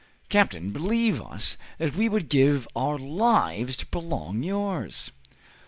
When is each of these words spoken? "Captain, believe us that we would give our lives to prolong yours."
"Captain, 0.29 0.71
believe 0.71 1.21
us 1.21 1.57
that 1.77 1.95
we 1.95 2.09
would 2.09 2.27
give 2.27 2.67
our 2.75 2.97
lives 2.97 3.77
to 3.77 3.85
prolong 3.85 4.41
yours." 4.41 5.11